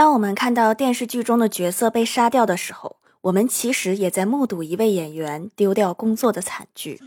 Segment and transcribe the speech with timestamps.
[0.00, 6.98] 当我们看到电视剧中的角色被杀掉的时候，我们其实也在目睹一位演员丢掉工作的惨剧。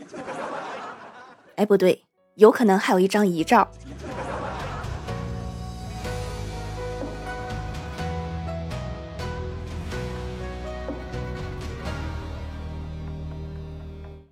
[1.56, 2.04] 哎，不对，
[2.36, 3.66] 有可能还有一张遗照。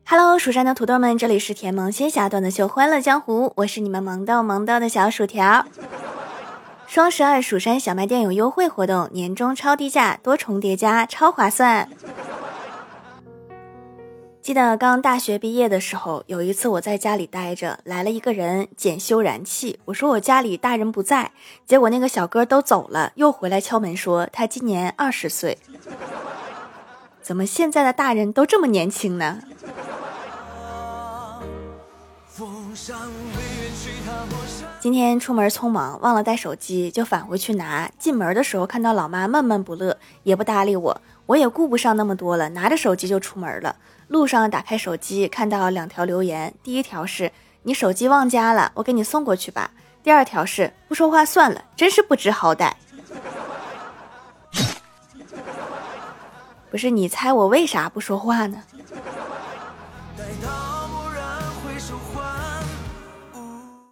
[0.07, 5.67] Hello，蜀山的土豆们，这里是甜萌仙侠段的秀欢乐江湖，我是你们萌到萌到的小薯条。
[6.93, 11.89] 双十二蜀山小卖店有优惠活动，年终超低价，多重叠加，超划算。
[14.43, 21.33] 记得刚大学毕业的时候，有一次我在家里待着，来了一个人检修燃气，我说我家里大人不在，
[21.65, 25.57] 结果那个小哥都走了，又回来敲门说他今年二十岁。
[27.23, 29.39] 怎么现在的大人都这么年轻呢？
[34.81, 37.89] 今天出门匆忙，忘了带手机，就返回去拿。
[37.99, 43.77] 进门的时候看到老妈闷闷不乐，也不搭理我，我也顾不上那么多了，拿着手机就出门了。
[44.09, 47.31] 路上打开手机，看到两条留言，第一条是
[47.63, 49.71] 你手机忘家了，我给你送过去吧。
[50.03, 52.73] 第二条是不说话算了，真是不知好歹。
[56.73, 58.65] 不是你猜我为啥不说话呢？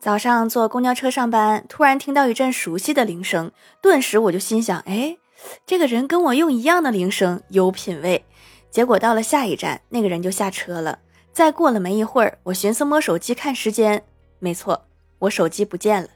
[0.01, 5.19] 早上坐公交车上班，突然听到一阵熟悉的铃声，顿时我就心想：哎，
[5.67, 8.25] 这个人跟我用一样的铃声，有品位。
[8.71, 11.01] 结果到了下一站，那个人就下车了。
[11.35, 14.03] 再过了没一会儿，我寻思摸手机看时间，
[14.39, 14.87] 没错，
[15.19, 16.09] 我手机不见了。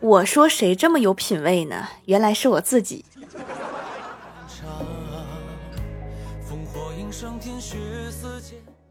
[0.00, 1.86] 我说谁这么有品位呢？
[2.06, 3.04] 原来是我自己。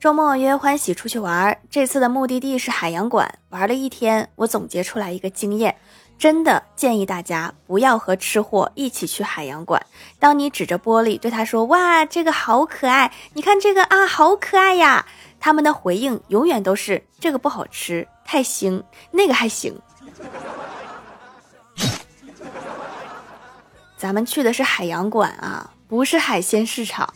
[0.06, 3.39] 周末约欢喜出去玩，这次的目的地是海洋馆。
[3.50, 5.75] 玩了一天，我总结出来一个经验：
[6.20, 9.84] 真的建议大家不要和吃货一起去海洋馆。
[10.20, 15.08] 当你指着玻璃对他说“哇，这个好可爱”，你看这个啊，好可爱呀，
[15.39, 19.75] 他们的回应永远都是“这个不好吃，太腥，那个还行”。
[23.97, 27.12] 咱们去的是海洋馆啊，不是海鲜市场。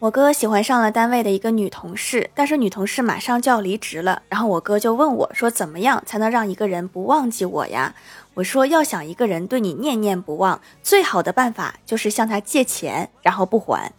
[0.00, 4.22] 我哥喜欢上了单位的一个女同事，但是女同事马上就要离职了。
[4.30, 7.94] 然后我哥就问我说：“怎么样才能让一个人不忘记我呀？”
[8.32, 13.92] 我说：“要想一个人对你念念不忘，最好的办法就是向他借钱，然后不还，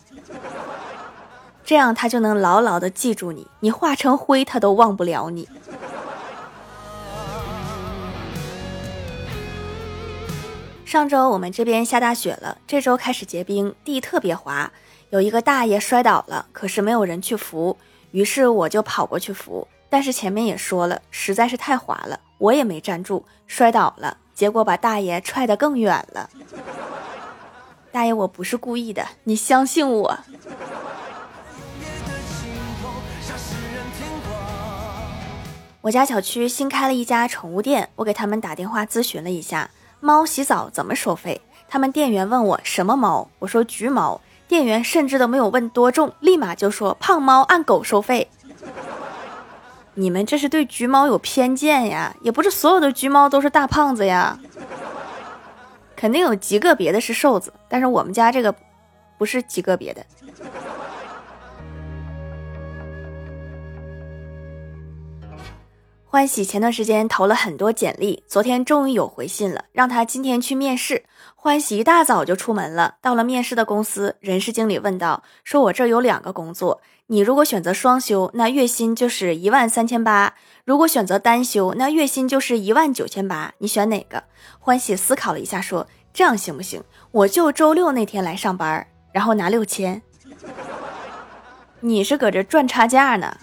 [1.63, 5.47] 这样他就能牢牢的记住你，你化成灰他都忘不了你。”
[10.83, 14.71] 上周我们这边下大雪了，这周开始结冰，地特别滑。
[15.11, 17.77] 有一个大爷摔倒了，可是没有人去扶，
[18.11, 19.67] 于是我就跑过去扶。
[19.89, 26.29] 但是前面也说了，实在是太滑了，我也没站住，摔倒了，结果把大爷踹得更远了。
[27.91, 30.17] 大爷，我不是故意的，你相信我。
[35.81, 39.69] 我家小区新开了一家宠物店，我给他们打电话咨询了一下，
[39.99, 41.41] 猫洗澡怎么收费？
[41.67, 44.21] 他们店员问我什么猫，我说橘猫。
[44.51, 48.27] 店员甚至都没有问多重，立马就说胖猫按狗收费。
[49.93, 52.13] 你们这是对橘猫有偏见呀？
[52.21, 54.37] 也不是所有的橘猫都是大胖子呀，
[55.95, 58.53] 肯定有极个别的是瘦子，但是我们家这个
[59.17, 60.05] 不是极个别的。
[66.11, 71.05] 欢喜前段时间投了很多简历，昨天终于有回信了，让他今天去面试。
[71.37, 80.33] 欢喜一大早就出门了，到了面试的公司，人事经理问道：“说我这有两个工作，你如果选择双休，那月薪就是一万三千八；
[80.65, 83.53] 如果选择单休，那月薪就是一万九千八。
[83.59, 84.21] 你选哪个？”
[84.59, 86.83] 欢喜思考了一下，说：“这样行不行？
[87.11, 90.01] 我就周六那天来上班，然后拿六千。
[91.79, 93.33] 你是搁这赚差价呢？”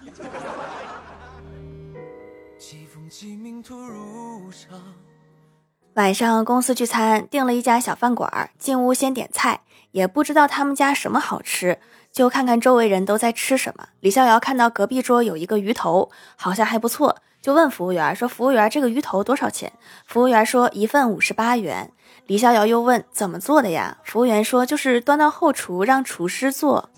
[5.99, 8.51] 晚上公司聚餐，订了一家小饭馆。
[8.57, 11.81] 进屋先点菜，也不知道他们家什么好吃，
[12.13, 13.89] 就看看周围人都在吃什么。
[13.99, 19.73] 李逍遥看到隔壁桌有一个鱼头，好像还不错，就问服务员说：“服务员，这个鱼头多少钱？”
[20.07, 21.91] 服务员说：“一份五十八元。”
[22.29, 26.91] 李逍遥又问：“怎么做的呀？”服务员说：“就是端到后厨让厨师做。”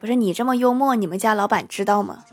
[0.00, 2.24] 不是你这么幽默，你们家老板知道吗？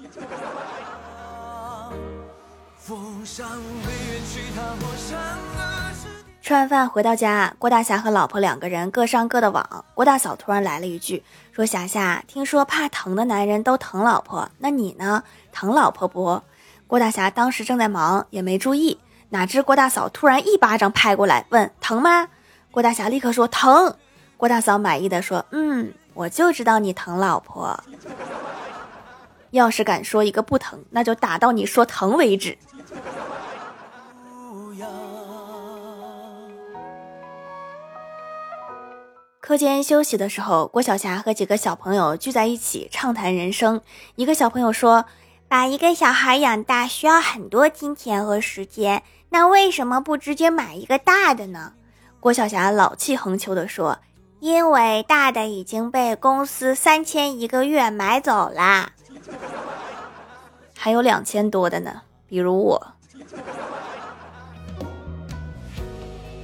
[6.42, 9.84] 吃完饭回到家，郭大侠和老婆两个人各上各的网。
[9.94, 11.22] 郭大嫂突然来了一句，
[11.52, 15.24] 说：“霞霞，听说怕疼的男人都疼老婆，那你呢？
[15.52, 16.42] 疼老婆不？”
[16.88, 18.98] 郭大侠当时正在忙，也没注意，
[19.30, 22.30] 哪知郭大嫂突然一巴掌拍过来，问：“疼吗？”
[22.72, 23.94] 郭大侠立刻说：“疼。”
[24.38, 27.78] 郭大嫂满意的说：“嗯，我就知道你疼老婆。
[29.52, 32.58] 要是敢说一个不疼，那就打到你说疼为止。”
[39.48, 43.80] 课间休息的时候，郭晓霞和几个小朋友聚在一起畅谈人生。
[44.16, 45.06] 一个小朋友说
[45.48, 51.72] ：“把一个小孩养大需要很多金钱和时间，那为什么不直接买一个大的呢？”
[52.20, 54.00] 郭晓霞老气横秋地说
[54.42, 58.90] ：“因为大的已经被公司三千一个月买走啦，
[60.76, 62.88] 还有两千多的呢，比如我。”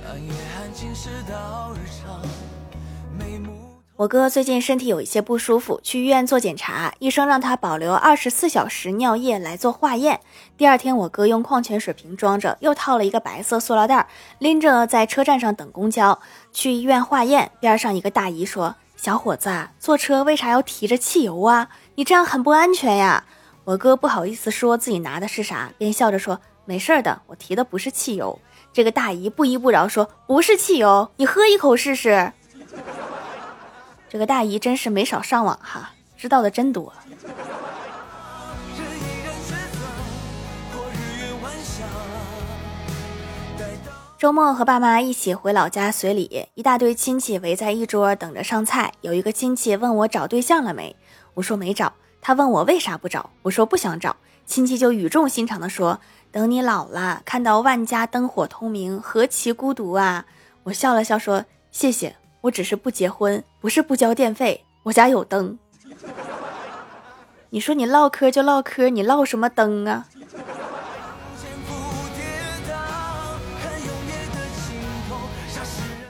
[0.07, 1.82] 当夜寒是人
[4.03, 10.19] 我哥最近身体有一些不舒服，去医院做检查，医生让他保留二十四小时尿液来做化验。
[10.57, 14.05] 第二天，我哥用矿泉水瓶装着，又套了一个白色塑料袋，
[14.39, 16.19] 拎着在车站上等公交
[16.51, 17.49] 去医院化验。
[17.61, 21.69] 边上一个大姨说：“小伙子，坐车为啥要提着汽油啊？
[21.95, 23.23] 你这样很不安全呀。”
[23.63, 28.37] 我哥不好意思说自己拿的是啥，便笑着说：“没事的，我提的不是汽油。”
[28.73, 32.33] 这个大姨不依不饶说：“不是汽油，你喝一口试试。”
[34.13, 36.93] 这个大姨真是没少上网哈，知道的真多。
[44.19, 48.93] 周末和爸妈一起回老家随礼，一大堆亲戚围在一桌等着上菜。
[49.01, 50.95] 有一个亲戚问我找对象了没，
[51.33, 51.91] 我说没找。
[52.21, 54.15] 他问我为啥不找，我说不想找。
[54.45, 55.99] 亲戚就语重心长的说
[56.31, 60.27] ：“等你老了，看到万家灯火通明，何其孤独啊！”
[60.65, 64.65] 我笑了笑说：“谢谢。”我只是不结婚，不是不交电费。
[64.83, 65.57] 我家有灯。
[67.49, 70.05] 你说你唠嗑就唠嗑，你唠什么灯啊？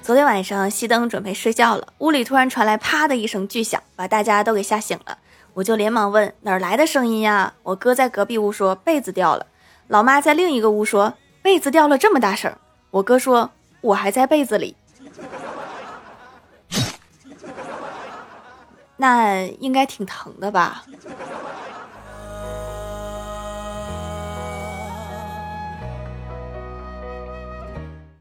[0.01, 5.19] 昨天晚上熄灯准备睡觉了，屋里突然传来啪的一声巨响，把大家都给吓醒了。
[5.53, 7.53] 我就连忙问哪儿来的声音呀？
[7.61, 9.45] 我哥在隔壁屋说被子掉了，
[9.87, 11.13] 老妈在另一个屋说
[11.43, 12.51] 被子掉了这么大声。
[12.89, 13.51] 我哥说
[13.81, 14.75] 我还在被子里。
[19.03, 20.85] 那应该挺疼的吧？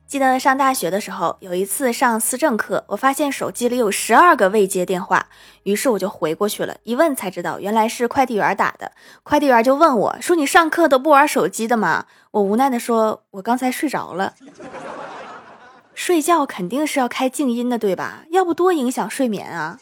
[0.09, 5.29] 记得上大学的时候，有一次上思政课，我发现手机里有十二个未接电话，
[5.63, 8.91] 于是我就回过去了，一问才知道原来是快递员打的。
[9.23, 14.35] 快递员就问我说：“你上课都不玩手机的吗？”我无奈的说：“我刚才睡着了。”
[15.95, 18.25] 睡觉肯定是要开静音的，对吧？
[18.31, 19.79] 要不多影响睡眠啊！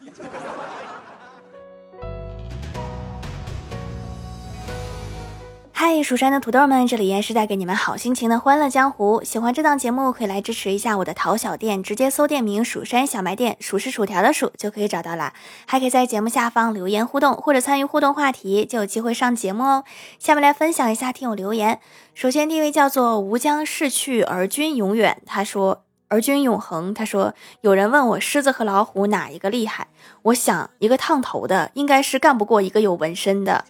[5.82, 9.25] 嗨，蜀山的土豆们，这里依然是带给你们好心情的欢乐江湖。
[9.25, 15.32] 喜欢这档节目，可以来支持一下我的淘小店，直接搜店名“蜀山小卖店”，数是薯条的数就可以找到啦。
[15.65, 19.85] 还可以在节目下方留言互动，或者参与互动话题，就有机会上节目哦。
[20.19, 21.81] 下面来分享一下听友留言。
[22.12, 26.93] 首先第一位叫做“吾将逝去而君永远”，他说“而君永恒”。
[26.94, 27.32] 他说
[27.62, 29.88] 有人问我狮子和老虎哪一个厉害，
[30.25, 33.65] 我想一个烫头的应该是干不过一个有纹身的。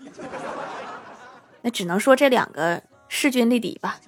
[1.63, 3.99] 那只能说这两个势均力敌吧。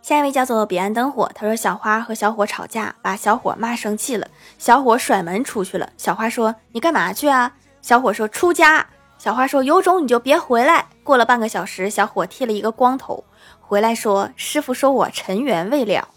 [0.00, 4.26] 下一位叫做彼岸灯火，他说小花和小伙吵架，把小伙骂生气了，
[4.58, 5.88] 小伙甩门出去了。
[5.96, 8.84] 小花说：“你干嘛去啊？”小伙说：“出家。”
[9.16, 13.24] 小花说：“有种你就别回来。”过了半个小时，小伙剃了一个光头，
[13.60, 16.08] 回来说：“师傅说我尘缘未了。”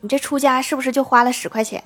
[0.00, 1.84] 你这出家是不是就花了十块钱？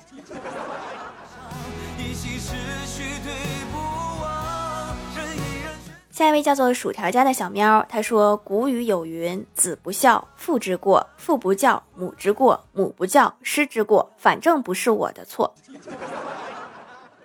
[6.13, 14.11] 下一位叫做薯条家的小喵，他说：“古语有云，子不孝，父之过；父不教，母之过；母不教，师之过。
[14.15, 15.55] 反正不是我的错。”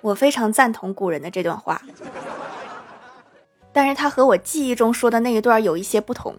[0.00, 1.82] 我非常赞同古人的这段话，
[3.74, 6.34] 但是他和我记忆中说的那一段有一些不同。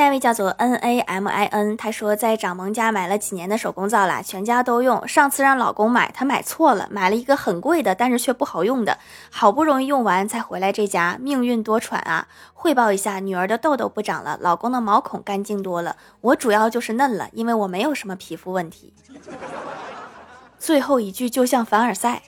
[0.00, 5.06] 下一位叫做 N A M I N，他说在掌门家买了几年的手工皂啦，全家都用。
[5.06, 8.96] 上次让老公买，他买错了，买了一个很贵的，但是却不好用的。
[9.28, 12.28] 好不容易用完才回来这家，命运多舛啊！
[12.54, 15.96] 汇报一下，女儿的痘痘不长了，老公的毛孔干净多了。
[16.22, 18.94] 我主要就是嫩了，因为我没有什么皮肤问题。
[20.58, 22.22] 最后一句就像凡尔赛。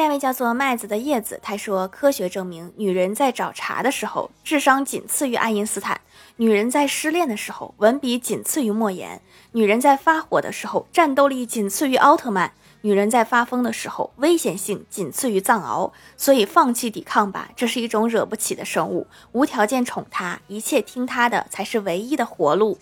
[0.00, 5.94] 下一位叫做麦子的叶子，他说：科学证明，女人在找茬的时候，智商仅次于爱因斯坦；
[6.36, 9.20] 女人在失恋的时候，文笔仅次于莫言；
[9.52, 12.48] 女人在发火的时候，战斗力仅次于奥特曼；
[12.80, 15.92] 女人在发疯的时候，危险性仅次于藏獒。
[16.16, 19.06] 所以，放弃抵抗吧，这是一种惹不起的生物。
[19.32, 22.78] 无条件宠她，一切听她的，才是唯一的活路。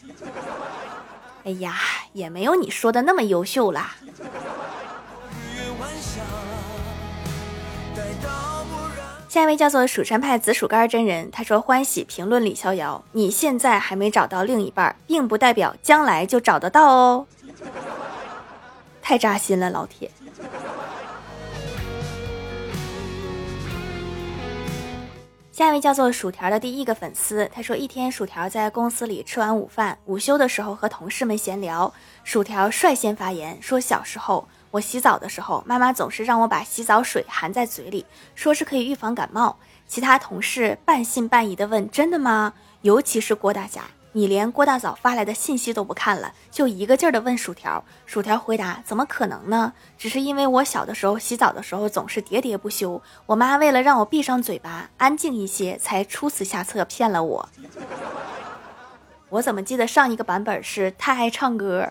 [1.43, 1.75] 哎呀，
[2.13, 3.97] 也没有你说的那么优秀啦。
[9.39, 17.25] 下一位叫做蜀山派紫薯干真人，他说：“欢喜评论李逍遥，你现在还没找到另一半，并不代表将来就找得到哦。”
[19.01, 20.11] 太扎心了，老铁。
[25.53, 39.59] 下一位叫做薯条的第一个粉丝，他说：“一天，薯条在公司里吃完午饭，午休的时候和同事们闲聊，薯条率先发言说，小时候。”我洗澡的时候，妈妈总是让我把洗澡水含在嘴里，说是可以预防感冒。
[39.87, 47.83] 其他同事半信半疑的问：“真的吗？”尤其是郭大侠，你连郭大嫂发来的信息都不看了，就一个劲儿的问薯条。
[48.05, 49.73] 薯条回答：“怎么可能呢？
[49.97, 57.49] 只是因为我小的时候洗澡的时候总是喋喋不休，我妈为了让我闭上嘴巴，安静一些，才出此下策骗了我。
[59.31, 61.91] ”我怎么记得上一个版本是太爱唱歌？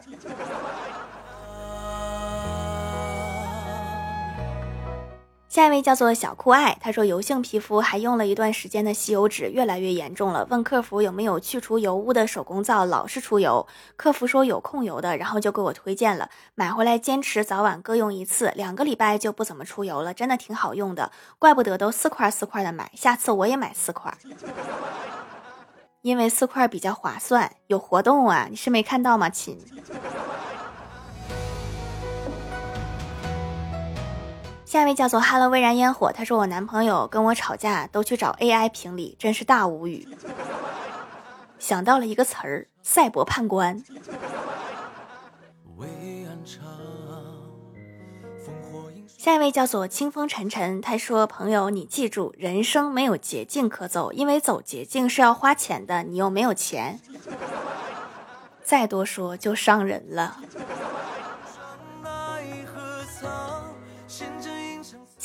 [5.58, 10.46] 下一位叫做小酷爱，他说油性皮肤还用了一段时间的吸油纸，越来越严重了。
[10.52, 13.66] 问客服有没有去除油污的手工皂，老是出油。
[13.96, 21.12] 客服说有控油的，然后就给我推荐了，买回来坚持早晚各用一次，两个礼拜就不怎么出油了，真的挺好用的。
[21.40, 24.16] 怪不得都四块四块的买，下次我也买四块，
[26.04, 28.46] 因为四块比较划算，有活动啊！
[28.48, 29.58] 你是没看到吗，亲？
[34.68, 40.06] 下一位叫做 Hello 微燃烟火，他说我男朋友跟我吵架都去找 AI 评理，真是大无语。
[41.58, 43.82] 想到了一个词儿，赛博判官。
[49.18, 57.00] 下一位叫做清风沉沉，他说朋友你记住，人生没有捷径可走，因为走捷径是要花钱的，你又没有钱。
[58.66, 60.42] 再多说就伤人了。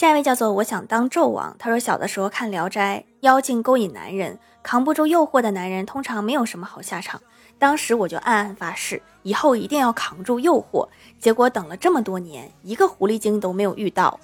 [0.03, 1.55] 下一位叫做我想当纣王。
[1.61, 7.23] 他说小的时候看《聊斋》，妖精勾引男人，扛不住诱惑的男人通常没有什么好下场。
[7.57, 10.89] 当时我就暗暗发誓，以后一定要扛住诱惑。
[11.21, 14.19] 结果等了这么多年，一个狐狸精都没有遇到。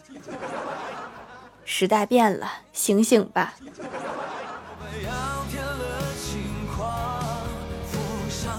[1.64, 3.54] 时代变了，醒醒吧！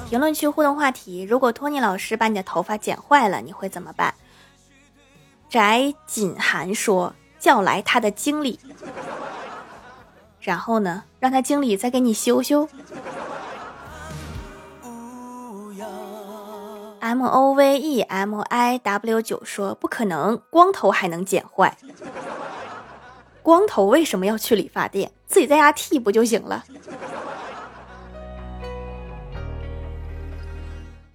[0.09, 4.13] 评论区互动话题：如果托尼老师把你的头发剪坏了，你会怎么办？
[5.49, 8.59] 翟锦涵说：“叫来他的经理，
[10.39, 12.69] 然后呢，让他经理再给你修修。”
[16.99, 21.75] M O V E M I W 九说：“不可能，光头还能剪坏？
[23.41, 25.11] 光头为什么要去理发店？
[25.25, 26.63] 自己在家剃不就行了？”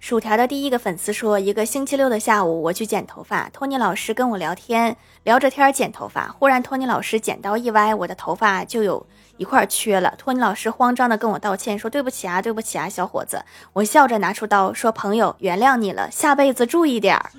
[0.05, 9.03] 薯条的第一个粉丝说：“一个星期六的下午，我去剪头发，托尼老师跟我聊天，聊着天剪头发，忽然托尼老师剪刀一歪，我的头发就有
[9.37, 10.13] 一块缺了。
[10.15, 13.43] 托尼老师慌张的跟我道歉，说对不起啊，对不起啊，小伙子。
[13.73, 17.31] 我笑着拿出刀，说朋友原谅你了，下辈子注意点儿。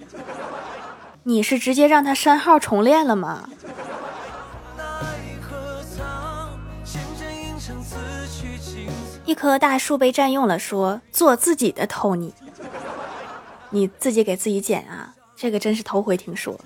[1.22, 3.48] 你是直接让他删号重练了吗？”
[9.24, 12.34] 一棵大树被占用了，说做自己的托尼。
[13.76, 15.12] 你自己给自己剪啊？
[15.36, 16.58] 这个真是头回听说。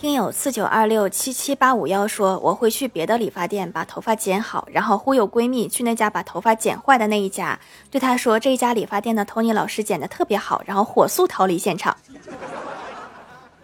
[0.00, 7.58] 听友四九二六七七八五幺说，我会去别的理发店把头发剪好，然后忽悠闺蜜去那家把头发剪坏的那一家，
[7.90, 11.96] 对她说这一家理发店的托尼老师剪的特别好，然后火速逃离现场。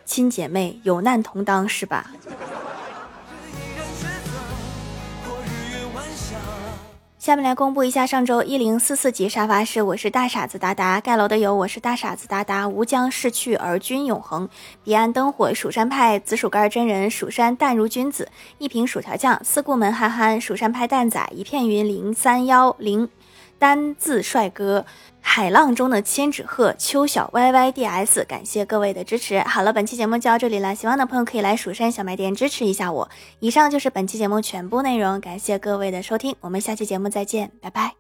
[0.05, 2.11] 亲姐妹有难同当是吧？
[7.29, 14.49] 下面来公布一下上周一零四四级沙发是我是大傻子达达盖楼的有我是大傻子达达吾将逝去而君永恒
[14.83, 23.07] 彼岸灯火蜀山派紫薯干真人蜀山淡如君子一瓶薯条酱四顾门憨憨蜀山派蛋仔一片云零三幺零
[23.59, 24.87] 单字帅哥，
[25.21, 29.41] 海浪中的千纸鹤，秋小 Y Y D S，感谢各位的支持。
[29.41, 33.09] 好了，本期节目就到这里了，喜欢的朋友可以来蜀山小卖店支持一下我。
[33.41, 37.98] 以上就是本期节目全部内容，感谢各位的收听，我们下期节目再见，拜拜。